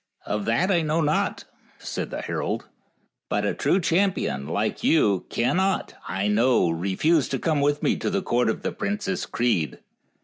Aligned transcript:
"Of 0.35 0.45
that 0.45 0.71
I 0.71 0.81
know 0.81 1.01
not," 1.01 1.43
said 1.77 2.09
the 2.09 2.21
herald;" 2.23 2.67
but 3.29 3.45
a 3.45 3.53
true 3.53 3.79
champion, 3.79 4.47
like 4.47 4.83
you, 4.83 5.27
cannot, 5.29 5.93
I 6.07 6.27
know, 6.27 6.71
re 6.71 6.95
fuse 6.95 7.29
to 7.29 7.37
come 7.37 7.61
with 7.61 7.83
me 7.83 7.95
to 7.97 8.09
the 8.09 8.23
court 8.23 8.49
of 8.49 8.63
the 8.63 8.71
Princess 8.71 9.27
Crede." 9.27 9.77